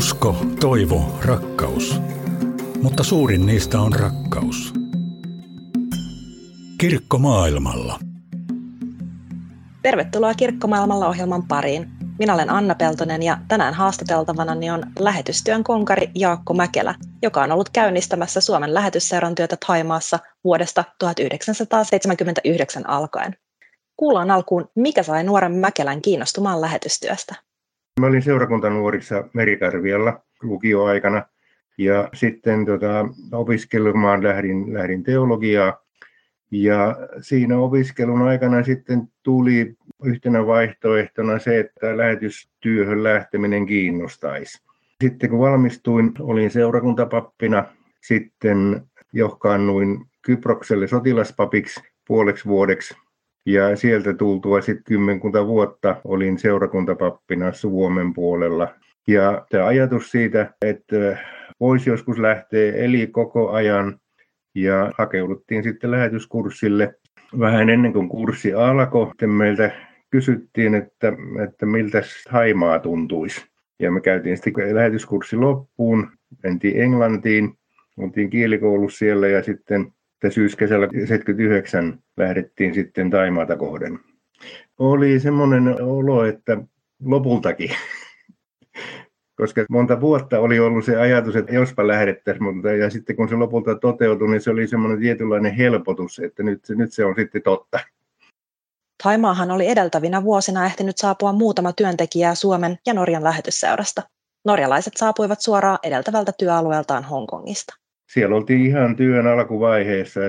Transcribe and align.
Usko, 0.00 0.36
toivo, 0.60 1.18
rakkaus. 1.24 2.00
Mutta 2.82 3.04
suurin 3.04 3.46
niistä 3.46 3.80
on 3.80 3.92
rakkaus. 3.92 4.72
Kirkko 6.78 7.18
maailmalla. 7.18 7.98
Tervetuloa 9.82 10.34
Kirkkomaailmalla 10.34 11.08
ohjelman 11.08 11.42
pariin. 11.48 11.88
Minä 12.18 12.34
olen 12.34 12.50
Anna 12.50 12.74
Peltonen 12.74 13.22
ja 13.22 13.38
tänään 13.48 13.74
haastateltavana 13.74 14.52
on 14.74 14.82
lähetystyön 14.98 15.64
konkari 15.64 16.10
Jaakko 16.14 16.54
Mäkelä, 16.54 16.94
joka 17.22 17.42
on 17.42 17.52
ollut 17.52 17.68
käynnistämässä 17.68 18.40
Suomen 18.40 18.74
lähetysseuran 18.74 19.34
työtä 19.34 19.56
Taimaassa 19.66 20.18
vuodesta 20.44 20.84
1979 20.98 22.88
alkaen. 22.88 23.36
Kuullaan 23.96 24.30
alkuun, 24.30 24.68
mikä 24.74 25.02
sai 25.02 25.24
nuoren 25.24 25.52
Mäkelän 25.52 26.02
kiinnostumaan 26.02 26.60
lähetystyöstä. 26.60 27.49
Mä 28.00 28.06
olin 28.06 28.22
seurakuntanuorissa 28.22 29.24
Merikarvialla 29.32 30.22
lukioaikana 30.42 31.22
ja 31.78 32.08
sitten 32.14 32.64
tota, 32.64 33.08
opiskelemaan 33.32 34.22
lähdin, 34.22 34.74
lähdin 34.74 35.02
teologiaa. 35.02 35.82
Ja 36.50 36.96
siinä 37.20 37.58
opiskelun 37.58 38.22
aikana 38.22 38.62
sitten 38.62 39.08
tuli 39.22 39.74
yhtenä 40.04 40.46
vaihtoehtona 40.46 41.38
se, 41.38 41.58
että 41.60 41.96
lähetystyöhön 41.96 43.04
lähteminen 43.04 43.66
kiinnostaisi. 43.66 44.62
Sitten 45.04 45.30
kun 45.30 45.38
valmistuin, 45.38 46.12
olin 46.20 46.50
seurakuntapappina, 46.50 47.64
sitten 48.00 48.82
johkaannuin 49.12 50.06
Kyprokselle 50.22 50.86
sotilaspapiksi 50.86 51.80
puoleksi 52.06 52.44
vuodeksi 52.44 52.94
ja 53.46 53.76
sieltä 53.76 54.14
tultua 54.14 54.60
sitten 54.60 54.84
kymmenkunta 54.84 55.46
vuotta 55.46 55.96
olin 56.04 56.38
seurakuntapappina 56.38 57.52
Suomen 57.52 58.14
puolella. 58.14 58.74
Ja 59.06 59.46
tämä 59.50 59.66
ajatus 59.66 60.10
siitä, 60.10 60.54
että 60.62 61.18
voisi 61.60 61.90
joskus 61.90 62.18
lähteä, 62.18 62.72
eli 62.72 63.06
koko 63.06 63.50
ajan. 63.50 64.00
Ja 64.54 64.92
hakeuduttiin 64.98 65.62
sitten 65.62 65.90
lähetyskurssille. 65.90 66.94
Vähän 67.38 67.70
ennen 67.70 67.92
kuin 67.92 68.08
kurssi 68.08 68.54
alkoi, 68.54 69.12
meiltä 69.26 69.70
kysyttiin, 70.10 70.74
että, 70.74 71.12
että 71.44 71.66
miltä 71.66 72.02
Haimaa 72.28 72.78
tuntuisi. 72.78 73.46
Ja 73.78 73.90
me 73.90 74.00
käytiin 74.00 74.36
sitten 74.36 74.74
lähetyskurssi 74.74 75.36
loppuun, 75.36 76.10
mentiin 76.42 76.80
Englantiin, 76.80 77.54
oltiin 77.98 78.30
kielikoulussa 78.30 78.98
siellä 78.98 79.28
ja 79.28 79.42
sitten 79.42 79.92
että 80.24 80.34
syyskesällä 80.34 80.88
79 80.92 81.98
lähdettiin 82.16 82.74
sitten 82.74 83.10
Taimaata 83.10 83.56
kohden. 83.56 83.98
Oli 84.78 85.20
semmoinen 85.20 85.82
olo, 85.82 86.24
että 86.24 86.58
lopultakin, 87.04 87.70
koska 89.40 89.64
monta 89.70 90.00
vuotta 90.00 90.40
oli 90.40 90.58
ollut 90.58 90.84
se 90.84 90.96
ajatus, 90.96 91.36
että 91.36 91.54
jospa 91.54 91.86
lähdettäisiin, 91.86 92.44
mutta 92.44 92.72
ja 92.72 92.90
sitten 92.90 93.16
kun 93.16 93.28
se 93.28 93.34
lopulta 93.34 93.74
toteutui, 93.74 94.30
niin 94.30 94.40
se 94.40 94.50
oli 94.50 94.66
semmoinen 94.66 95.00
tietynlainen 95.00 95.54
helpotus, 95.54 96.18
että 96.18 96.42
nyt, 96.42 96.60
nyt 96.68 96.92
se 96.92 97.04
on 97.04 97.14
sitten 97.18 97.42
totta. 97.42 97.78
Taimaahan 99.02 99.50
oli 99.50 99.66
edeltävinä 99.66 100.22
vuosina 100.22 100.66
ehtinyt 100.66 100.98
saapua 100.98 101.32
muutama 101.32 101.72
työntekijä 101.72 102.34
Suomen 102.34 102.78
ja 102.86 102.94
Norjan 102.94 103.24
lähetysseurasta. 103.24 104.02
Norjalaiset 104.44 104.96
saapuivat 104.96 105.40
suoraan 105.40 105.78
edeltävältä 105.82 106.32
työalueeltaan 106.38 107.04
Hongkongista 107.04 107.80
siellä 108.12 108.36
oltiin 108.36 108.60
ihan 108.60 108.96
työn 108.96 109.26
alkuvaiheessa. 109.26 110.20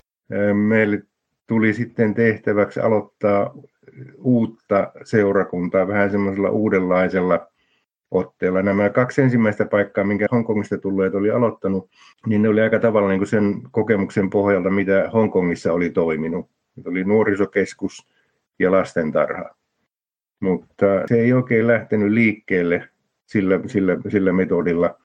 Meille 0.54 1.04
tuli 1.48 1.74
sitten 1.74 2.14
tehtäväksi 2.14 2.80
aloittaa 2.80 3.54
uutta 4.18 4.92
seurakuntaa 5.04 5.88
vähän 5.88 6.12
semmoisella 6.12 6.50
uudenlaisella 6.50 7.48
otteella. 8.12 8.62
Nämä 8.62 8.90
kaksi 8.90 9.22
ensimmäistä 9.22 9.66
paikkaa, 9.66 10.04
minkä 10.04 10.28
Hongkongista 10.32 10.78
tulleet 10.78 11.16
oli 11.16 11.32
aloittanut, 11.32 11.90
niin 12.28 12.42
ne 12.42 12.50
oli 12.50 12.62
aika 12.62 12.80
tavalla 12.80 13.10
niin 13.10 13.20
kuin 13.20 13.28
sen 13.28 13.62
kokemuksen 13.72 14.30
pohjalta, 14.30 14.70
mitä 14.70 15.10
Hongkongissa 15.14 15.74
oli 15.74 15.90
toiminut. 15.90 16.50
Se 16.84 16.90
oli 16.90 17.04
nuorisokeskus 17.04 18.08
ja 18.60 18.72
lastentarha. 18.72 19.50
Mutta 20.40 20.86
se 21.06 21.20
ei 21.20 21.34
oikein 21.34 21.68
lähtenyt 21.68 22.12
liikkeelle 22.12 22.90
sillä, 23.26 23.60
sillä, 23.68 23.98
sillä 24.10 24.34
metodilla. 24.34 25.00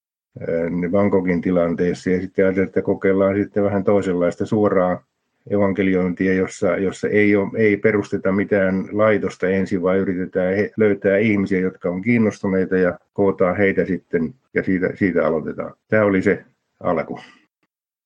Bangkokin 0.91 1.41
tilanteessa 1.41 2.11
ja 2.11 2.21
sitten 2.21 2.45
ajatellaan, 2.45 2.69
että 2.69 2.83
kokeillaan 2.83 3.37
sitten 3.37 3.65
vähän 3.65 3.85
toisenlaista 3.85 4.47
suoraa 4.47 5.05
evankeliointia, 5.51 6.35
jossa, 6.35 6.77
jossa 6.77 7.09
ei, 7.09 7.37
ole, 7.37 7.51
ei 7.57 7.77
perusteta 7.77 8.33
mitään 8.33 8.89
laitosta 8.93 9.49
ensin, 9.49 9.83
vaan 9.83 9.99
yritetään 9.99 10.55
löytää 10.77 11.17
ihmisiä, 11.17 11.61
jotka 11.61 11.89
on 11.89 12.03
kiinnostuneita 12.03 12.77
ja 12.77 12.99
kootaan 13.13 13.57
heitä 13.57 13.85
sitten 13.85 14.35
ja 14.55 14.63
siitä, 14.63 14.91
siitä 14.95 15.27
aloitetaan. 15.27 15.75
Tämä 15.89 16.05
oli 16.05 16.23
se 16.23 16.45
alku. 16.81 17.21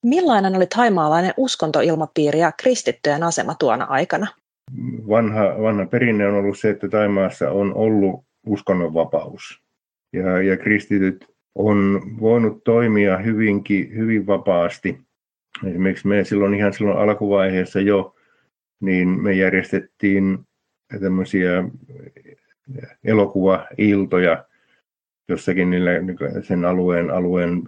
Millainen 0.03 0.57
oli 0.57 0.67
taimaalainen 0.67 1.35
uskontoilmapiiri 1.37 2.39
ja 2.39 2.53
kristittyjen 2.53 3.23
asema 3.23 3.55
tuona 3.55 3.85
aikana? 3.85 4.27
Vanha, 5.09 5.63
vanha 5.63 5.87
perinne 5.87 6.29
on 6.29 6.35
ollut 6.35 6.59
se, 6.59 6.71
että 6.71 6.89
Taimaassa 6.89 7.51
on 7.51 7.75
ollut 7.75 8.25
uskonnonvapaus. 8.47 9.63
Ja, 10.13 10.43
ja 10.43 10.57
kristityt 10.57 11.29
on 11.55 12.03
voinut 12.21 12.65
toimia 12.65 13.19
hyvinkin, 13.19 13.95
hyvin 13.95 14.27
vapaasti. 14.27 14.99
Esimerkiksi 15.67 16.09
me 16.09 16.25
silloin 16.25 16.55
ihan 16.55 16.73
silloin 16.73 16.99
alkuvaiheessa 16.99 17.81
jo, 17.81 18.15
niin 18.81 19.09
me 19.09 19.33
järjestettiin 19.33 20.39
tämmöisiä 21.01 21.65
elokuvailtoja 23.05 24.45
jossakin 25.29 25.71
niillä, 25.71 25.91
sen 26.43 26.65
alueen, 26.65 27.11
alueen 27.11 27.63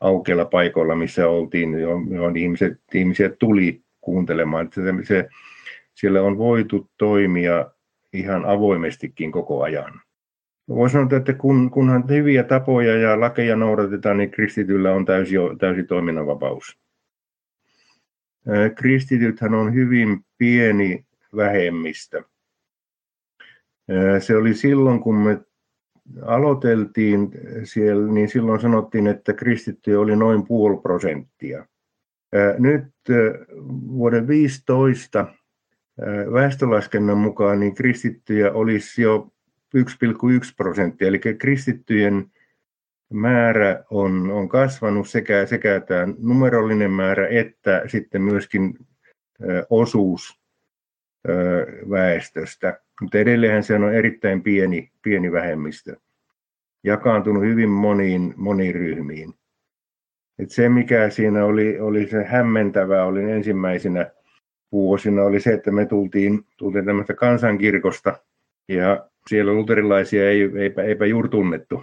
aukeilla 0.00 0.44
paikoilla, 0.44 0.96
missä 0.96 1.28
oltiin, 1.28 1.80
johon 2.10 2.36
ihmiset, 2.36 2.80
ihmiset 2.94 3.38
tuli 3.38 3.82
kuuntelemaan. 4.00 4.70
Se, 4.74 4.82
se, 5.04 5.28
siellä 5.94 6.22
on 6.22 6.38
voitu 6.38 6.90
toimia 6.98 7.70
ihan 8.12 8.44
avoimestikin 8.44 9.32
koko 9.32 9.62
ajan. 9.62 10.00
Voisi 10.68 10.92
sanoa, 10.92 11.16
että 11.16 11.32
kun, 11.32 11.70
kunhan 11.70 12.04
hyviä 12.08 12.42
tapoja 12.42 12.96
ja 12.96 13.20
lakeja 13.20 13.56
noudatetaan, 13.56 14.16
niin 14.16 14.30
kristityllä 14.30 14.92
on 14.92 15.04
täysi, 15.04 15.34
täysi 15.58 15.84
toiminnanvapaus. 15.84 16.78
Kristitythän 18.74 19.54
on 19.54 19.74
hyvin 19.74 20.24
pieni 20.38 21.06
vähemmistö. 21.36 22.22
Se 24.18 24.36
oli 24.36 24.54
silloin, 24.54 25.00
kun 25.00 25.14
me 25.14 25.40
aloiteltiin 26.22 27.30
siellä, 27.64 28.12
niin 28.12 28.28
silloin 28.28 28.60
sanottiin, 28.60 29.06
että 29.06 29.32
kristittyjä 29.32 30.00
oli 30.00 30.16
noin 30.16 30.46
puoli 30.46 30.80
prosenttia. 30.82 31.66
Nyt 32.58 32.84
vuoden 33.88 34.28
15 34.28 35.26
väestölaskennan 36.32 37.18
mukaan 37.18 37.60
niin 37.60 37.74
kristittyjä 37.74 38.52
olisi 38.52 39.02
jo 39.02 39.32
1,1 39.76 39.82
prosenttia, 40.56 41.08
eli 41.08 41.18
kristittyjen 41.38 42.30
määrä 43.12 43.84
on, 43.90 44.30
on 44.30 44.48
kasvanut 44.48 45.08
sekä, 45.08 45.46
sekä 45.46 45.80
tämä 45.80 46.08
numerollinen 46.18 46.90
määrä 46.90 47.28
että 47.28 47.82
sitten 47.86 48.22
myöskin 48.22 48.78
ö, 49.42 49.66
osuus 49.70 50.40
ö, 51.28 51.66
väestöstä. 51.90 52.80
Mutta 53.00 53.18
edelleenhän 53.18 53.62
se 53.62 53.74
on 53.74 53.94
erittäin 53.94 54.42
pieni, 54.42 54.92
pieni 55.02 55.32
vähemmistö, 55.32 55.96
jakaantunut 56.84 57.42
hyvin 57.42 57.68
moniin, 57.68 58.34
moniin 58.36 58.74
ryhmiin. 58.74 59.34
Et 60.38 60.50
se, 60.50 60.68
mikä 60.68 61.10
siinä 61.10 61.44
oli, 61.44 61.80
oli 61.80 62.06
se 62.06 62.24
hämmentävää, 62.24 63.04
oli 63.04 63.30
ensimmäisenä 63.30 64.10
vuosina, 64.72 65.22
oli 65.22 65.40
se, 65.40 65.52
että 65.52 65.70
me 65.70 65.86
tultiin, 65.86 66.46
tultiin 66.56 66.84
tämmöistä 66.84 67.14
kansankirkosta, 67.14 68.18
ja 68.68 69.08
siellä 69.28 69.52
luterilaisia 69.52 70.30
ei, 70.30 70.50
eipä, 70.58 70.82
eipä 70.82 71.06
juuri 71.06 71.28
tunnettu. 71.28 71.82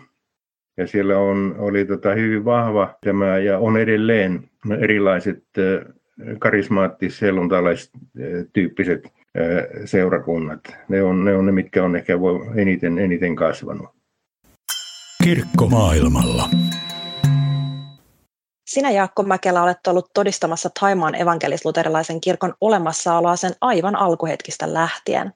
Ja 0.77 0.87
siellä 0.87 1.17
on, 1.17 1.55
oli 1.57 1.85
tota 1.85 2.13
hyvin 2.13 2.45
vahva 2.45 2.95
tämä 3.03 3.37
ja 3.37 3.59
on 3.59 3.77
edelleen 3.77 4.49
erilaiset 4.79 5.43
karismaattis 6.39 7.21
tyyppiset 8.53 9.07
seurakunnat. 9.85 10.59
Ne 10.89 11.03
on, 11.03 11.25
ne 11.25 11.35
on 11.35 11.45
ne, 11.45 11.51
mitkä 11.51 11.83
on 11.83 11.95
ehkä 11.95 12.13
eniten, 12.55 12.99
eniten 12.99 13.35
kasvanut. 13.35 13.89
Kirkko 15.23 15.67
maailmalla. 15.67 16.49
Sinä 18.65 18.91
Jaakko 18.91 19.23
Mäkelä 19.23 19.63
olet 19.63 19.87
ollut 19.87 20.09
todistamassa 20.13 20.69
Taimaan 20.79 21.15
evankelis-luterilaisen 21.15 22.21
kirkon 22.21 22.53
olemassaoloa 22.61 23.35
sen 23.35 23.51
aivan 23.61 23.95
alkuhetkistä 23.95 24.73
lähtien. 24.73 25.33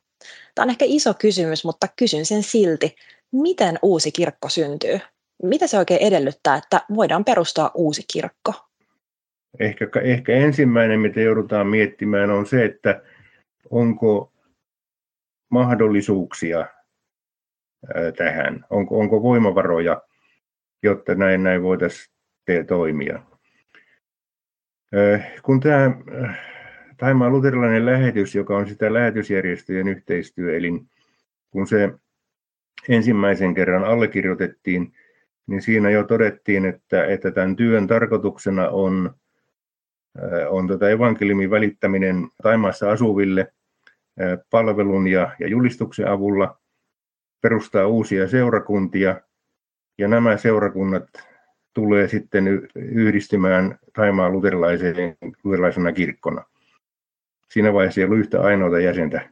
Tämä 0.56 0.63
on 0.63 0.69
ehkä 0.69 0.86
iso 0.88 1.13
kysymys, 1.13 1.66
mutta 1.66 1.88
kysyn 1.95 2.25
sen 2.25 2.44
silti. 2.44 2.95
Miten 3.31 3.80
uusi 3.81 4.12
kirkko 4.12 4.50
syntyy? 4.50 5.00
Mitä 5.44 5.68
se 5.68 5.77
oikein 5.77 6.01
edellyttää, 6.01 6.56
että 6.56 6.81
voidaan 6.95 7.25
perustaa 7.25 7.71
uusi 7.74 8.04
kirkko? 8.13 8.54
Ehkä, 9.60 9.89
ehkä 10.04 10.33
ensimmäinen, 10.33 11.00
mitä 11.00 11.21
joudutaan 11.21 11.68
miettimään, 11.68 12.30
on 12.30 12.45
se, 12.45 12.66
että 12.66 13.01
onko 13.69 14.33
mahdollisuuksia 15.50 16.68
tähän, 18.18 18.65
onko, 18.69 19.00
onko 19.00 19.24
voimavaroja 19.24 20.01
jotta 20.83 21.15
näin, 21.15 21.44
näin 21.44 21.63
voitaisiin 21.63 22.15
toimia. 22.68 23.19
Kun 25.44 25.60
tämä 25.60 25.92
Taimaan 27.00 27.31
luterilainen 27.31 27.86
lähetys, 27.86 28.36
joka 28.36 28.57
on 28.57 28.68
sitä 28.68 28.94
lähetysjärjestöjen 28.94 29.88
yhteistyöelin, 29.88 30.90
kun 31.51 31.68
se 31.68 31.94
ensimmäisen 32.90 33.54
kerran 33.54 33.84
allekirjoitettiin, 33.84 34.94
niin 35.48 35.62
siinä 35.62 35.90
jo 35.90 36.04
todettiin, 36.04 36.66
että, 36.66 37.06
että 37.06 37.31
tämän 37.31 37.56
työn 37.56 37.88
tarkoituksena 37.88 38.69
on, 38.69 39.16
on 40.50 40.68
tätä 40.68 40.90
evankeliumin 40.90 41.51
välittäminen 41.51 42.28
Taimaassa 42.44 42.92
asuville 42.92 43.54
palvelun 44.50 45.07
ja, 45.07 45.36
ja 45.40 45.48
julistuksen 45.48 46.07
avulla, 46.07 46.57
perustaa 47.42 47.88
uusia 47.88 48.28
seurakuntia, 48.28 49.22
ja 49.98 50.07
nämä 50.07 50.38
seurakunnat 50.38 51.07
tulee 51.74 52.07
sitten 52.07 52.48
yhdistymään 52.75 53.80
Taimaan 53.94 54.31
luterilaisena 54.31 55.92
kirkkona. 55.92 56.49
Siinä 57.51 57.74
vaiheessa 57.74 58.01
ei 58.01 58.06
ollut 58.06 58.19
yhtä 58.19 58.42
ainoata 58.42 58.80
jäsentä 58.80 59.30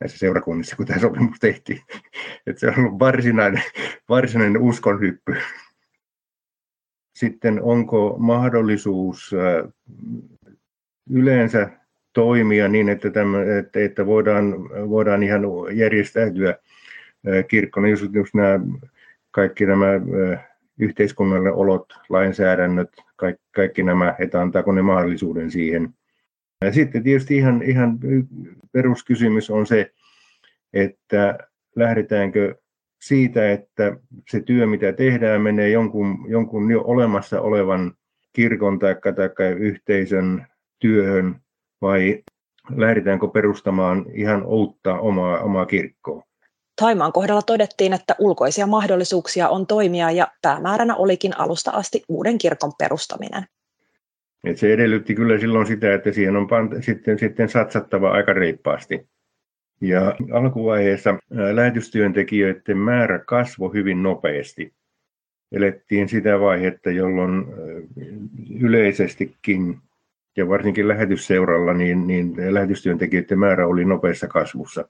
näissä 0.00 0.18
seurakunnissa, 0.18 0.76
kun 0.76 0.86
tämä 0.86 1.00
sopimus 1.00 1.38
tehtiin. 1.40 1.80
Että 2.46 2.60
se 2.60 2.68
on 2.68 2.78
ollut 2.78 2.98
varsinainen, 2.98 3.62
varsinainen 4.08 4.62
uskonhyppy. 4.62 5.36
Sitten 7.14 7.62
onko 7.62 8.16
mahdollisuus 8.18 9.34
yleensä 11.10 11.70
toimia 12.12 12.68
niin, 12.68 12.88
että, 12.88 13.10
tämän, 13.10 13.58
että, 13.58 13.80
että 13.80 14.06
voidaan, 14.06 14.54
voidaan 14.88 15.22
ihan 15.22 15.42
järjestäytyä 15.72 16.58
kirkkona, 17.48 17.88
just, 17.88 18.14
just 18.14 18.34
nämä, 18.34 18.60
kaikki 19.30 19.66
nämä 19.66 19.86
yhteiskunnalle 20.78 21.52
olot, 21.52 21.92
lainsäädännöt, 22.08 22.90
kaikki, 23.16 23.42
kaikki 23.54 23.82
nämä, 23.82 24.14
että 24.18 24.40
antaako 24.40 24.72
ne 24.72 24.82
mahdollisuuden 24.82 25.50
siihen. 25.50 25.94
Ja 26.64 26.72
sitten 26.72 27.02
tietysti 27.02 27.36
ihan, 27.36 27.62
ihan 27.62 27.98
peruskysymys 28.72 29.50
on 29.50 29.66
se, 29.66 29.90
että 30.72 31.38
lähdetäänkö 31.76 32.54
siitä, 33.02 33.52
että 33.52 33.96
se 34.30 34.40
työ, 34.40 34.66
mitä 34.66 34.92
tehdään, 34.92 35.40
menee 35.40 35.70
jonkun, 35.70 36.24
jonkun 36.28 36.70
jo 36.70 36.82
olemassa 36.84 37.40
olevan 37.40 37.94
kirkon 38.32 38.78
tai, 38.78 38.96
tai 39.14 39.52
yhteisön 39.52 40.46
työhön, 40.78 41.40
vai 41.82 42.22
lähdetäänkö 42.76 43.28
perustamaan 43.28 44.06
ihan 44.12 44.46
uutta 44.46 44.98
omaa, 44.98 45.40
omaa 45.40 45.66
kirkkoa. 45.66 46.22
Taimaan 46.80 47.12
kohdalla 47.12 47.42
todettiin, 47.42 47.92
että 47.92 48.14
ulkoisia 48.18 48.66
mahdollisuuksia 48.66 49.48
on 49.48 49.66
toimia 49.66 50.10
ja 50.10 50.28
päämääränä 50.42 50.94
olikin 50.96 51.40
alusta 51.40 51.70
asti 51.70 52.04
uuden 52.08 52.38
kirkon 52.38 52.72
perustaminen. 52.78 53.44
Et 54.44 54.58
se 54.58 54.72
edellytti 54.72 55.14
kyllä 55.14 55.38
silloin 55.38 55.66
sitä, 55.66 55.94
että 55.94 56.12
siihen 56.12 56.36
on 56.36 56.46
pant- 56.46 56.82
sitten, 56.82 57.18
sitten 57.18 57.48
satsattava 57.48 58.10
aika 58.10 58.32
reippaasti. 58.32 59.08
Ja 59.80 60.16
alkuvaiheessa 60.32 61.18
lähetystyöntekijöiden 61.30 62.78
määrä 62.78 63.18
kasvoi 63.18 63.74
hyvin 63.74 64.02
nopeasti. 64.02 64.74
Elettiin 65.52 66.08
sitä 66.08 66.40
vaihetta, 66.40 66.90
jolloin 66.90 67.44
yleisestikin 68.60 69.78
ja 70.36 70.48
varsinkin 70.48 70.88
lähetysseuralla 70.88 71.74
niin, 71.74 72.06
niin 72.06 72.34
lähetystyöntekijöiden 72.54 73.38
määrä 73.38 73.66
oli 73.66 73.84
nopeassa 73.84 74.28
kasvussa. 74.28 74.88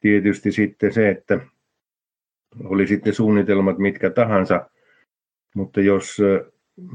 Tietysti 0.00 0.52
sitten 0.52 0.92
se, 0.92 1.08
että 1.08 1.40
oli 2.64 2.86
sitten 2.86 3.14
suunnitelmat 3.14 3.78
mitkä 3.78 4.10
tahansa, 4.10 4.70
mutta 5.54 5.80
jos, 5.80 6.18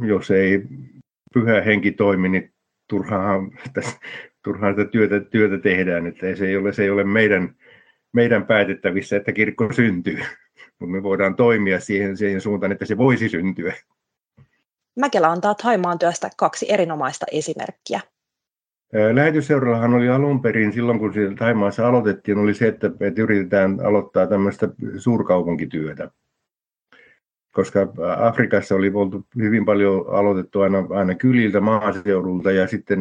jos 0.07 0.31
ei 0.31 0.63
pyhä 1.35 1.61
henki 1.61 1.91
toimi, 1.91 2.29
niin 2.29 2.53
turhaan, 2.89 3.51
turhaan 4.43 4.75
sitä 4.75 4.89
työtä, 4.91 5.19
työtä 5.19 5.57
tehdään. 5.57 6.07
Että 6.07 6.35
se 6.35 6.47
ei 6.47 6.57
ole, 6.57 6.73
se 6.73 6.83
ei 6.83 6.89
ole 6.89 7.03
meidän, 7.03 7.55
meidän 8.13 8.45
päätettävissä, 8.45 9.17
että 9.17 9.31
kirkko 9.31 9.73
syntyy, 9.73 10.19
mutta 10.79 10.91
me 10.95 11.03
voidaan 11.03 11.35
toimia 11.35 11.79
siihen, 11.79 12.17
siihen 12.17 12.41
suuntaan, 12.41 12.71
että 12.71 12.85
se 12.85 12.97
voisi 12.97 13.29
syntyä. 13.29 13.73
Mäkelä 14.99 15.31
antaa 15.31 15.55
Taimaan 15.55 15.99
työstä 15.99 16.29
kaksi 16.37 16.71
erinomaista 16.71 17.25
esimerkkiä. 17.31 18.01
Lähetysseurallahan 19.13 19.93
oli 19.93 20.09
alun 20.09 20.41
perin, 20.41 20.73
silloin 20.73 20.99
kun 20.99 21.13
Taimaassa 21.39 21.87
aloitettiin, 21.87 22.37
oli 22.37 22.53
se, 22.53 22.67
että, 22.67 22.91
että 22.99 23.21
yritetään 23.21 23.79
aloittaa 23.85 24.27
tämmöistä 24.27 24.69
suurkaupunkityötä 24.97 26.11
koska 27.55 27.87
Afrikassa 28.17 28.75
oli 28.75 28.91
oltu 28.93 29.25
hyvin 29.37 29.65
paljon 29.65 30.05
aloitettu 30.07 30.61
aina, 30.61 30.87
aina 30.89 31.15
kyliltä, 31.15 31.61
maaseudulta 31.61 32.51
ja 32.51 32.67
sitten 32.67 32.99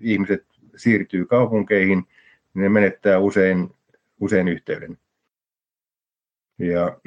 ihmiset 0.00 0.46
siirtyy 0.76 1.26
kaupunkeihin, 1.26 1.98
niin 2.54 2.62
ne 2.62 2.68
menettää 2.68 3.18
usein, 3.18 3.70
usein 4.20 4.48
yhteyden. 4.48 4.98
Ja 6.58 6.98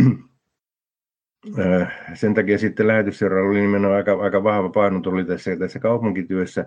sen 2.13 2.33
takia 2.33 2.57
sitten 2.57 2.87
lähetysseuralla 2.87 3.49
oli 3.49 3.61
nimenomaan 3.61 3.97
aika, 3.97 4.13
aika 4.13 4.43
vahva 4.43 4.69
paino 4.69 4.99
tuli 4.99 5.25
tässä, 5.25 5.55
tässä 5.55 5.79
kaupunkityössä. 5.79 6.65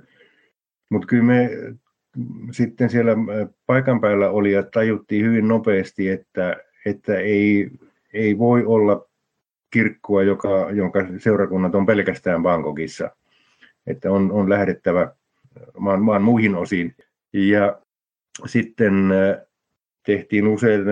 Mutta 0.90 1.06
kyllä 1.06 1.24
me 1.24 1.50
sitten 2.52 2.90
siellä 2.90 3.12
paikan 3.66 4.00
päällä 4.00 4.30
oli 4.30 4.52
ja 4.52 4.62
tajuttiin 4.62 5.24
hyvin 5.24 5.48
nopeasti, 5.48 6.08
että, 6.08 6.56
että 6.86 7.18
ei, 7.18 7.70
ei 8.12 8.38
voi 8.38 8.64
olla 8.64 9.08
kirkkoa, 9.74 10.22
joka, 10.22 10.70
jonka 10.70 11.06
seurakunnat 11.18 11.74
on 11.74 11.86
pelkästään 11.86 12.42
Bangkokissa. 12.42 13.10
Että 13.86 14.10
on, 14.10 14.32
on 14.32 14.50
lähdettävä 14.50 15.12
maan, 15.78 16.02
maan 16.02 16.22
muihin 16.22 16.54
osiin. 16.54 16.94
Ja 17.32 17.80
sitten 18.46 18.94
äh, 19.12 19.46
tehtiin 20.06 20.46
useita 20.46 20.90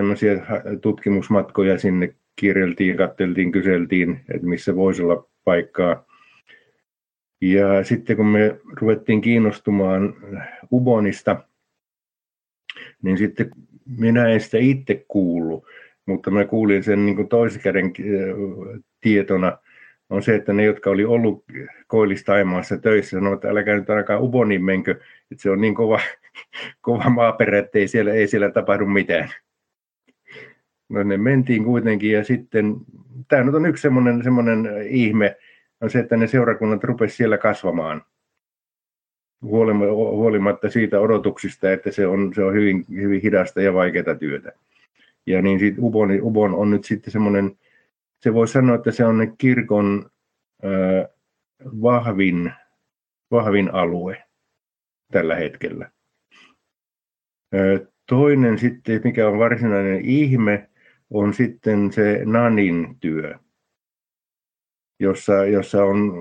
tutkimusmatkoja 0.81 1.79
sinne, 1.79 2.15
kirjeltiin, 2.35 2.97
katteltiin, 2.97 3.51
kyseltiin, 3.51 4.21
että 4.33 4.47
missä 4.47 4.75
voisi 4.75 5.03
olla 5.03 5.27
paikkaa. 5.43 6.05
Ja 7.41 7.83
sitten 7.83 8.17
kun 8.17 8.25
me 8.25 8.59
ruvettiin 8.81 9.21
kiinnostumaan 9.21 10.13
Ubonista, 10.71 11.43
niin 13.01 13.17
sitten 13.17 13.49
minä 13.97 14.27
en 14.27 14.41
sitä 14.41 14.57
itse 14.57 15.05
kuullut, 15.07 15.65
mutta 16.05 16.31
mä 16.31 16.45
kuulin 16.45 16.83
sen 16.83 17.05
niin 17.05 17.29
toiskäden 17.29 17.85
äh, 17.85 18.81
tietona, 19.01 19.57
on 20.09 20.23
se, 20.23 20.35
että 20.35 20.53
ne, 20.53 20.63
jotka 20.63 20.89
oli 20.89 21.05
ollut 21.05 21.45
Koillistaimaassa 21.87 22.77
töissä, 22.77 23.17
sanoivat, 23.17 23.37
että 23.37 23.49
älkää 23.49 23.75
nyt 23.75 23.89
ainakaan 23.89 24.21
Ubonin 24.21 24.63
menkö, 24.63 24.91
että 25.31 25.41
se 25.41 25.49
on 25.49 25.61
niin 25.61 25.75
kova, 25.75 25.99
kova 26.81 27.09
maaperä, 27.09 27.59
että 27.59 27.79
ei 27.79 27.87
siellä, 27.87 28.13
ei 28.13 28.27
siellä 28.27 28.51
tapahdu 28.51 28.85
mitään. 28.85 29.29
No 30.89 31.03
ne 31.03 31.17
mentiin 31.17 31.63
kuitenkin 31.63 32.11
ja 32.11 32.23
sitten, 32.23 32.75
tämä 33.27 33.43
nyt 33.43 33.55
on 33.55 33.65
yksi 33.65 33.81
semmoinen, 33.81 34.23
semmoinen 34.23 34.69
ihme, 34.87 35.37
on 35.81 35.89
se, 35.89 35.99
että 35.99 36.17
ne 36.17 36.27
seurakunnat 36.27 36.83
rupesivat 36.83 37.17
siellä 37.17 37.37
kasvamaan 37.37 38.01
huolimatta 39.41 40.69
siitä 40.69 40.99
odotuksista, 40.99 41.71
että 41.71 41.91
se 41.91 42.07
on, 42.07 42.33
se 42.35 42.43
on 42.43 42.53
hyvin, 42.53 42.85
hyvin 42.95 43.21
hidasta 43.21 43.61
ja 43.61 43.73
vaikeaa 43.73 44.15
työtä. 44.19 44.51
Ja 45.25 45.41
niin 45.41 45.59
siitä 45.59 45.81
Ubon, 45.81 46.09
Ubon 46.21 46.55
on 46.55 46.69
nyt 46.69 46.83
sitten 46.83 47.11
semmoinen, 47.11 47.57
se 48.19 48.33
voi 48.33 48.47
sanoa, 48.47 48.75
että 48.75 48.91
se 48.91 49.05
on 49.05 49.35
kirkon 49.37 50.09
äh, 50.65 51.09
vahvin, 51.81 52.53
vahvin 53.31 53.73
alue 53.73 54.23
tällä 55.11 55.35
hetkellä. 55.35 55.91
Äh, 57.55 57.87
toinen 58.09 58.59
sitten, 58.59 59.01
mikä 59.03 59.27
on 59.27 59.39
varsinainen 59.39 60.05
ihme, 60.05 60.69
on 61.09 61.33
sitten 61.33 61.93
se 61.93 62.21
Nanin 62.25 62.97
työ, 62.99 63.35
jossa, 64.99 65.45
jossa 65.45 65.83
on 65.83 66.13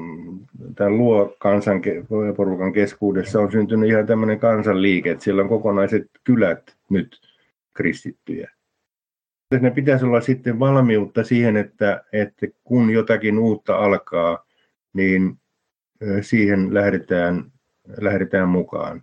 tämän 0.75 0.99
luo 0.99 1.37
kansan 1.39 1.83
porukan 2.37 2.73
keskuudessa 2.73 3.41
on 3.41 3.53
syntynyt 3.53 3.89
ihan 3.89 4.07
tämmöinen 4.07 4.39
kansanliike, 4.39 5.11
että 5.11 5.25
siellä 5.25 5.43
on 5.43 5.49
kokonaiset 5.49 6.11
kylät 6.25 6.77
nyt 6.91 7.21
kristittyjä 7.75 8.51
ne 9.59 9.71
pitäisi 9.71 10.05
olla 10.05 10.21
sitten 10.21 10.59
valmiutta 10.59 11.25
siihen, 11.25 11.57
että, 11.57 12.05
että 12.13 12.47
kun 12.65 12.91
jotakin 12.91 13.39
uutta 13.39 13.77
alkaa, 13.77 14.47
niin 14.93 15.41
siihen 16.21 16.75
lähdetään, 16.75 17.53
lähdetään 18.01 18.49
mukaan. 18.49 19.03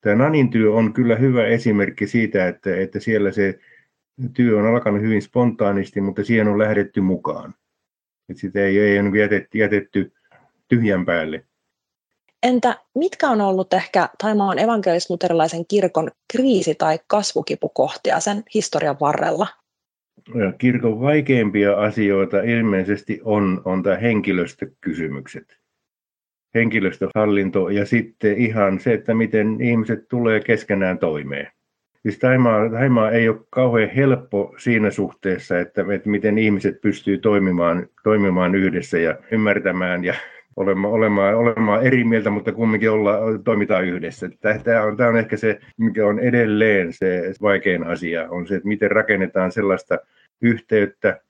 Tämä 0.00 0.14
Nanin 0.16 0.50
työ 0.50 0.72
on 0.72 0.92
kyllä 0.92 1.16
hyvä 1.16 1.46
esimerkki 1.46 2.06
siitä, 2.06 2.48
että, 2.48 2.76
että 2.76 3.00
siellä 3.00 3.32
se 3.32 3.58
työ 4.34 4.58
on 4.58 4.66
alkanut 4.66 5.02
hyvin 5.02 5.22
spontaanisti, 5.22 6.00
mutta 6.00 6.24
siihen 6.24 6.48
on 6.48 6.58
lähdetty 6.58 7.00
mukaan. 7.00 7.54
Että 8.28 8.40
sitä 8.40 8.60
ei, 8.60 8.78
ei 8.78 9.00
ole 9.00 9.18
jätetty, 9.18 9.58
jätetty 9.58 10.12
tyhjän 10.68 11.04
päälle. 11.04 11.47
Entä 12.42 12.76
mitkä 12.94 13.28
on 13.28 13.40
ollut 13.40 13.72
ehkä 13.72 14.08
Taimaan 14.22 14.58
evankelis-luterilaisen 14.58 15.66
kirkon 15.68 16.10
kriisi- 16.32 16.74
tai 16.74 16.98
kasvukipukohtia 17.06 18.20
sen 18.20 18.42
historian 18.54 18.96
varrella? 19.00 19.46
kirkon 20.58 21.00
vaikeimpia 21.00 21.74
asioita 21.74 22.42
ilmeisesti 22.42 23.20
on, 23.24 23.62
on 23.64 23.82
tämä 23.82 23.96
henkilöstökysymykset. 23.96 25.58
Henkilöstöhallinto 26.54 27.68
ja 27.68 27.86
sitten 27.86 28.36
ihan 28.36 28.80
se, 28.80 28.92
että 28.92 29.14
miten 29.14 29.60
ihmiset 29.60 30.08
tulee 30.08 30.40
keskenään 30.40 30.98
toimeen. 30.98 31.52
Siis 32.02 32.18
Taimaa, 32.18 32.70
Taimaa 32.70 33.10
ei 33.10 33.28
ole 33.28 33.40
kauhean 33.50 33.90
helppo 33.90 34.54
siinä 34.58 34.90
suhteessa, 34.90 35.58
että, 35.58 35.84
että 35.94 36.08
miten 36.08 36.38
ihmiset 36.38 36.80
pystyy 36.80 37.18
toimimaan, 37.18 37.88
toimimaan 38.02 38.54
yhdessä 38.54 38.98
ja 38.98 39.18
ymmärtämään 39.30 40.04
ja 40.04 40.14
olemaan, 40.58 40.92
olemaan, 40.94 41.34
olemaan 41.34 41.86
eri 41.86 42.04
mieltä, 42.04 42.30
mutta 42.30 42.52
kumminkin 42.52 42.90
olla, 42.90 43.18
toimitaan 43.44 43.84
yhdessä. 43.84 44.30
Tämä 44.64 44.82
on, 44.82 44.96
tämä 44.96 45.08
on 45.08 45.16
ehkä 45.16 45.36
se, 45.36 45.60
mikä 45.76 46.06
on 46.06 46.18
edelleen 46.18 46.92
se 46.92 47.34
vaikein 47.42 47.84
asia, 47.84 48.26
on 48.30 48.46
se, 48.46 48.54
että 48.54 48.68
miten 48.68 48.90
rakennetaan 48.90 49.52
sellaista 49.52 49.98
yhteyttä, 50.42 51.20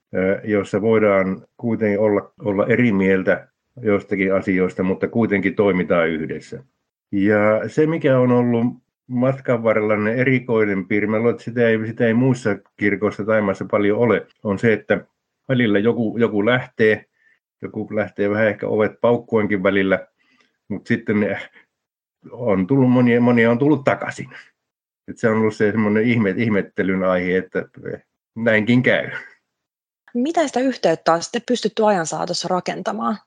jossa 0.43 0.81
voidaan 0.81 1.41
kuitenkin 1.57 1.99
olla, 1.99 2.31
olla 2.45 2.65
eri 2.67 2.91
mieltä 2.91 3.47
joistakin 3.81 4.33
asioista, 4.33 4.83
mutta 4.83 5.07
kuitenkin 5.07 5.55
toimitaan 5.55 6.09
yhdessä. 6.09 6.63
Ja 7.11 7.61
se, 7.67 7.87
mikä 7.87 8.19
on 8.19 8.31
ollut 8.31 8.65
matkan 9.07 9.63
varrella 9.63 10.09
erikoinen 10.09 10.87
piirre, 10.87 11.07
mä 11.07 11.17
luulen, 11.17 11.31
että 11.31 11.43
sitä 11.43 11.67
ei, 11.67 11.87
sitä 11.87 12.07
ei 12.07 12.13
muissa 12.13 12.57
kirkoissa 12.77 13.25
Taimassa 13.25 13.65
paljon 13.71 13.97
ole, 13.97 14.27
on 14.43 14.59
se, 14.59 14.73
että 14.73 15.05
välillä 15.49 15.79
joku, 15.79 16.17
joku 16.17 16.45
lähtee, 16.45 17.05
joku 17.61 17.87
lähtee 17.95 18.29
vähän 18.29 18.47
ehkä 18.47 18.67
ovet 18.67 19.01
paukkuenkin 19.01 19.63
välillä, 19.63 20.07
mutta 20.67 20.87
sitten 20.87 21.39
on 22.31 22.67
tullut 22.67 22.91
monia, 22.91 23.21
monia 23.21 23.51
on 23.51 23.59
tullut 23.59 23.83
takaisin. 23.83 24.29
Et 25.07 25.17
se 25.17 25.29
on 25.29 25.37
ollut 25.37 25.55
se 25.55 25.71
semmoinen 25.71 26.03
ihme, 26.03 26.33
ihmettelyn 26.37 27.03
aihe, 27.03 27.37
että 27.37 27.65
näinkin 28.35 28.83
käy. 28.83 29.09
Miten 30.13 30.47
sitä 30.47 30.59
yhteyttä 30.59 31.13
on 31.13 31.23
sitten 31.23 31.41
pystytty 31.47 31.85
ajan 31.85 32.05
saatossa 32.05 32.47
rakentamaan? 32.47 33.17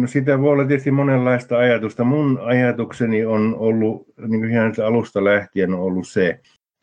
No 0.00 0.06
sitä 0.06 0.40
voi 0.40 0.52
olla 0.52 0.64
tietysti 0.64 0.90
monenlaista 0.90 1.58
ajatusta. 1.58 2.04
Mun 2.04 2.40
ajatukseni 2.42 3.26
on 3.26 3.56
ollut 3.58 4.06
niin 4.28 4.40
kuin 4.40 4.50
ihan 4.50 4.74
alusta 4.86 5.24
lähtien 5.24 5.74
on 5.74 5.80
ollut 5.80 6.08
se, 6.08 6.40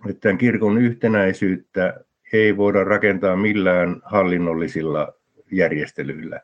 että 0.10 0.20
tämän 0.22 0.38
kirkon 0.38 0.78
yhtenäisyyttä 0.78 2.00
ei 2.34 2.58
voida 2.58 2.84
rakentaa 2.84 3.36
millään 3.36 4.02
hallinnollisilla 4.04 5.14
järjestelyillä. 5.52 6.42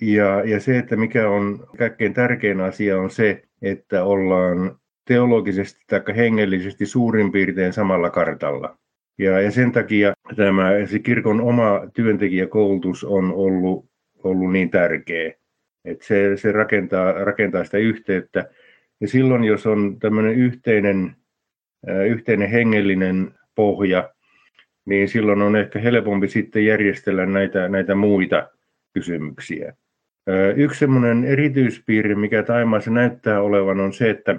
Ja, 0.00 0.44
ja 0.44 0.60
se, 0.60 0.78
että 0.78 0.96
mikä 0.96 1.28
on 1.28 1.66
kaikkein 1.78 2.14
tärkein 2.14 2.60
asia, 2.60 3.00
on 3.00 3.10
se, 3.10 3.42
että 3.62 4.04
ollaan 4.04 4.76
teologisesti 5.04 5.80
tai 5.86 6.16
hengellisesti 6.16 6.86
suurin 6.86 7.32
piirtein 7.32 7.72
samalla 7.72 8.10
kartalla. 8.10 8.78
Ja, 9.18 9.40
ja 9.40 9.50
sen 9.50 9.72
takia 9.72 10.12
tämä 10.36 10.70
se 10.86 10.98
kirkon 10.98 11.40
oma 11.40 11.80
työntekijäkoulutus 11.94 13.04
on 13.04 13.32
ollut, 13.32 13.86
ollut 14.24 14.52
niin 14.52 14.70
tärkeä. 14.70 15.32
Että 15.84 16.06
se, 16.06 16.36
se 16.36 16.52
rakentaa, 16.52 17.12
rakentaa 17.12 17.64
sitä 17.64 17.78
yhteyttä. 17.78 18.50
Ja 19.00 19.08
silloin, 19.08 19.44
jos 19.44 19.66
on 19.66 19.98
tämmöinen 19.98 20.34
yhteinen, 20.34 21.16
yhteinen 22.08 22.50
hengellinen 22.50 23.34
pohja, 23.54 24.13
niin 24.86 25.08
silloin 25.08 25.42
on 25.42 25.56
ehkä 25.56 25.78
helpompi 25.78 26.28
sitten 26.28 26.64
järjestellä 26.64 27.26
näitä, 27.26 27.68
näitä 27.68 27.94
muita 27.94 28.48
kysymyksiä. 28.92 29.74
Yksi 30.56 30.78
semmoinen 30.78 31.24
erityispiirre, 31.24 32.14
mikä 32.14 32.42
Taimaassa 32.42 32.90
näyttää 32.90 33.40
olevan, 33.40 33.80
on 33.80 33.92
se, 33.92 34.10
että 34.10 34.36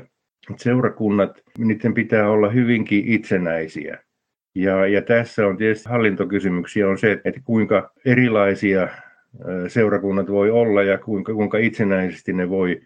seurakunnat, 0.57 1.41
niiden 1.57 1.93
pitää 1.93 2.29
olla 2.29 2.49
hyvinkin 2.49 3.03
itsenäisiä. 3.07 3.97
Ja, 4.55 4.87
ja 4.87 5.01
tässä 5.01 5.47
on 5.47 5.57
tietysti 5.57 5.89
hallintokysymyksiä 5.89 6.89
on 6.89 6.97
se, 6.97 7.11
että 7.11 7.41
kuinka 7.43 7.91
erilaisia 8.05 8.87
seurakunnat 9.67 10.27
voi 10.27 10.51
olla 10.51 10.83
ja 10.83 10.97
kuinka, 10.97 11.33
kuinka 11.33 11.57
itsenäisesti 11.57 12.33
ne 12.33 12.49
voi, 12.49 12.81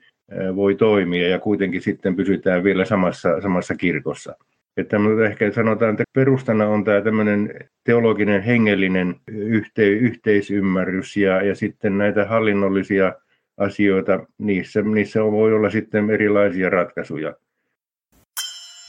voi 0.55 0.75
toimia 0.75 1.27
ja 1.27 1.39
kuitenkin 1.39 1.81
sitten 1.81 2.15
pysytään 2.15 2.63
vielä 2.63 2.85
samassa, 2.85 3.41
samassa 3.41 3.75
kirkossa. 3.75 4.35
Että 4.77 4.97
ehkä 5.29 5.51
sanotaan, 5.51 5.91
että 5.91 6.03
perustana 6.13 6.67
on 6.67 6.83
tämä 6.83 7.01
tämmöinen 7.01 7.53
teologinen 7.83 8.41
hengellinen 8.41 9.15
yhte, 9.27 9.85
yhteisymmärrys 9.87 11.17
ja, 11.17 11.41
ja 11.41 11.55
sitten 11.55 11.97
näitä 11.97 12.25
hallinnollisia 12.25 13.13
asioita, 13.57 14.19
niissä, 14.37 14.81
niissä 14.81 15.23
voi 15.23 15.53
olla 15.53 15.69
sitten 15.69 16.09
erilaisia 16.09 16.69
ratkaisuja. 16.69 17.33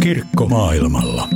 Kirkko 0.02 0.46
maailmalla. 0.46 1.28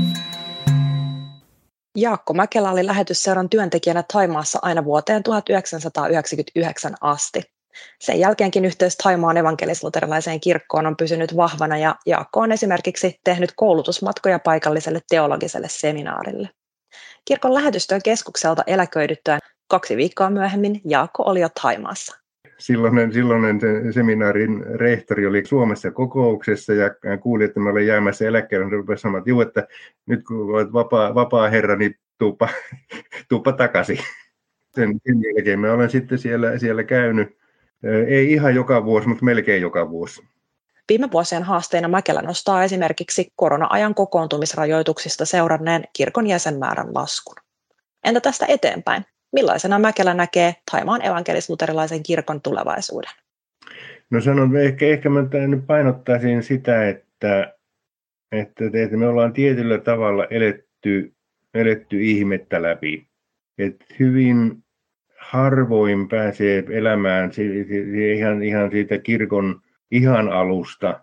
Jaakko 1.96 2.34
Mäkelä 2.34 2.70
oli 2.70 2.86
lähetysseuran 2.86 3.50
työntekijänä 3.50 4.04
Taimaassa 4.12 4.58
aina 4.62 4.84
vuoteen 4.84 5.22
1999 5.22 6.94
asti. 7.00 7.53
Sen 8.00 8.20
jälkeenkin 8.20 8.64
yhteys 8.64 8.96
Taimaan 8.96 9.36
evankelisluterilaiseen 9.36 10.40
kirkkoon 10.40 10.86
on 10.86 10.96
pysynyt 10.96 11.36
vahvana 11.36 11.78
ja 11.78 11.96
Jaakko 12.06 12.40
on 12.40 12.52
esimerkiksi 12.52 13.20
tehnyt 13.24 13.52
koulutusmatkoja 13.56 14.38
paikalliselle 14.38 15.00
teologiselle 15.08 15.68
seminaarille. 15.70 16.48
Kirkon 17.24 17.54
lähetystyön 17.54 18.00
keskukselta 18.04 18.62
eläköidyttyään 18.66 19.40
kaksi 19.68 19.96
viikkoa 19.96 20.30
myöhemmin 20.30 20.80
Jaakko 20.84 21.22
oli 21.26 21.40
jo 21.40 21.48
Taimaassa. 21.62 22.24
Silloinen, 22.58 23.12
silloinen 23.12 23.60
seminaarin 23.94 24.64
rehtori 24.74 25.26
oli 25.26 25.44
Suomessa 25.44 25.90
kokouksessa 25.90 26.72
ja 26.72 26.90
kuuli, 27.22 27.44
että 27.44 27.60
mä 27.60 27.70
olen 27.70 27.86
jäämässä 27.86 28.28
eläkkeelle. 28.28 28.64
Hän 28.64 28.72
rupesi 28.72 29.00
sanomaan, 29.00 29.24
että, 29.42 29.60
että 29.60 29.74
nyt 30.06 30.24
kun 30.24 30.54
olet 30.54 30.72
vapaa, 30.72 31.14
vapaa 31.14 31.48
herra, 31.48 31.76
niin 31.76 31.94
tuupa, 32.18 32.48
tuupa 33.28 33.52
takaisin. 33.52 33.98
Sen, 34.74 35.00
sen 35.06 35.22
jälkeen 35.22 35.60
mä 35.60 35.72
olen 35.72 35.90
sitten 35.90 36.18
siellä, 36.18 36.58
siellä 36.58 36.84
käynyt 36.84 37.38
ei 38.08 38.32
ihan 38.32 38.54
joka 38.54 38.84
vuosi, 38.84 39.08
mutta 39.08 39.24
melkein 39.24 39.62
joka 39.62 39.90
vuosi. 39.90 40.22
Viime 40.88 41.10
vuosien 41.12 41.42
haasteina 41.42 41.88
Mäkelä 41.88 42.22
nostaa 42.22 42.64
esimerkiksi 42.64 43.32
korona-ajan 43.36 43.94
kokoontumisrajoituksista 43.94 45.24
seuranneen 45.24 45.84
kirkon 45.92 46.26
jäsenmäärän 46.26 46.94
laskun. 46.94 47.36
Entä 48.04 48.20
tästä 48.20 48.46
eteenpäin? 48.48 49.04
Millaisena 49.32 49.78
Mäkelä 49.78 50.14
näkee 50.14 50.54
Taimaan 50.70 51.02
evankelis-luterilaisen 51.02 52.02
kirkon 52.02 52.40
tulevaisuuden? 52.40 53.10
No 54.10 54.20
sanon, 54.20 54.56
ehkä, 54.56 54.86
ehkä 54.86 55.08
mä 55.08 55.20
nyt 55.46 55.66
painottaisin 55.66 56.42
sitä, 56.42 56.88
että, 56.88 57.54
että, 58.32 58.64
että 58.64 58.96
me 58.96 59.06
ollaan 59.06 59.32
tietyllä 59.32 59.78
tavalla 59.78 60.26
eletty, 60.30 61.14
eletty 61.54 62.02
ihmettä 62.02 62.62
läpi. 62.62 63.06
Et 63.58 63.76
hyvin 63.98 64.63
harvoin 65.30 66.08
pääsee 66.08 66.64
elämään 66.70 67.30
ihan, 68.16 68.42
ihan 68.42 68.70
siitä 68.70 68.98
kirkon 68.98 69.60
ihan 69.90 70.28
alusta 70.28 71.00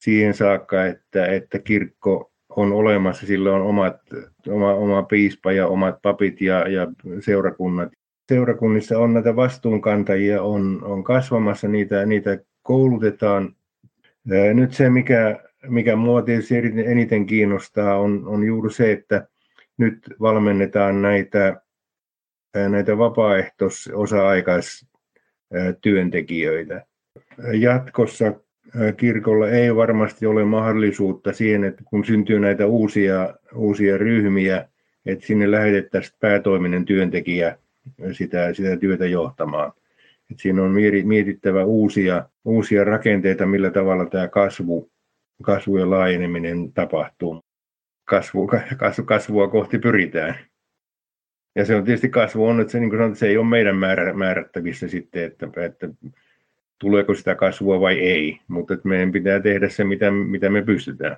siihen 0.00 0.34
saakka, 0.34 0.86
että, 0.86 1.26
että 1.26 1.58
kirkko 1.58 2.32
on 2.56 2.72
olemassa, 2.72 3.26
sillä 3.26 3.52
on 3.52 3.62
omat, 3.62 4.00
oma, 4.48 4.74
oma 4.74 5.02
piispa 5.02 5.52
ja 5.52 5.66
omat 5.66 6.02
papit 6.02 6.40
ja, 6.40 6.68
ja 6.68 6.86
seurakunnat. 7.20 7.92
Seurakunnissa 8.28 8.98
on 8.98 9.14
näitä 9.14 9.36
vastuunkantajia, 9.36 10.42
on, 10.42 10.84
on 10.84 11.04
kasvamassa, 11.04 11.68
niitä, 11.68 12.06
niitä 12.06 12.38
koulutetaan. 12.62 13.56
Nyt 14.54 14.72
se, 14.72 14.90
mikä, 14.90 15.40
mikä 15.68 15.96
mua 15.96 16.22
tietysti 16.22 16.54
eniten 16.86 17.26
kiinnostaa, 17.26 17.98
on, 17.98 18.22
on 18.26 18.44
juuri 18.44 18.72
se, 18.72 18.92
että 18.92 19.26
nyt 19.78 20.14
valmennetaan 20.20 21.02
näitä 21.02 21.61
näitä 22.68 22.98
vapaaehtois 22.98 23.90
osa-aikaistyöntekijöitä. 23.94 26.86
Jatkossa 27.52 28.32
kirkolla 28.96 29.48
ei 29.48 29.76
varmasti 29.76 30.26
ole 30.26 30.44
mahdollisuutta 30.44 31.32
siihen, 31.32 31.64
että 31.64 31.82
kun 31.84 32.04
syntyy 32.04 32.40
näitä 32.40 32.66
uusia, 32.66 33.34
uusia 33.54 33.98
ryhmiä, 33.98 34.68
että 35.06 35.26
sinne 35.26 35.50
lähetettäisiin 35.50 36.16
päätoiminen 36.20 36.84
työntekijä 36.84 37.58
sitä, 38.12 38.54
sitä 38.54 38.76
työtä 38.76 39.06
johtamaan. 39.06 39.72
Et 40.30 40.38
siinä 40.38 40.62
on 40.62 40.74
mietittävä 41.04 41.64
uusia, 41.64 42.24
uusia 42.44 42.84
rakenteita, 42.84 43.46
millä 43.46 43.70
tavalla 43.70 44.06
tämä 44.06 44.28
kasvu, 44.28 44.90
kasvu 45.42 45.78
ja 45.78 45.90
laajeneminen 45.90 46.72
tapahtuu. 46.72 47.40
Kasvu, 48.04 48.50
kasvu, 48.76 49.04
kasvua 49.04 49.48
kohti 49.48 49.78
pyritään. 49.78 50.34
Ja 51.54 51.64
se 51.64 51.76
on 51.76 51.84
tietysti 51.84 52.08
kasvu 52.08 52.46
on, 52.46 52.60
että 52.60 52.70
se, 52.70 52.80
niin 52.80 52.90
kuin 52.90 53.16
se 53.16 53.26
ei 53.26 53.36
ole 53.36 53.46
meidän 53.46 53.76
määrä, 53.76 54.12
määrättävissä 54.12 54.88
sitten, 54.88 55.24
että, 55.24 55.46
että 55.64 55.88
tuleeko 56.78 57.14
sitä 57.14 57.34
kasvua 57.34 57.80
vai 57.80 57.98
ei, 57.98 58.40
mutta 58.48 58.74
että 58.74 58.88
meidän 58.88 59.12
pitää 59.12 59.40
tehdä 59.40 59.68
se, 59.68 59.84
mitä, 59.84 60.10
mitä 60.10 60.50
me 60.50 60.62
pystytään. 60.62 61.16